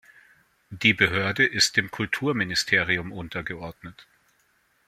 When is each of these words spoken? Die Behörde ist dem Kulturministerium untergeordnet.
Die 0.71 0.95
Behörde 0.95 1.45
ist 1.45 1.77
dem 1.77 1.91
Kulturministerium 1.91 3.11
untergeordnet. 3.11 4.07